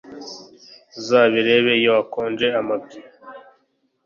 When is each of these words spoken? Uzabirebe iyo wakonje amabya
Uzabirebe 0.99 1.71
iyo 1.79 1.89
wakonje 1.97 2.47
amabya 2.59 3.01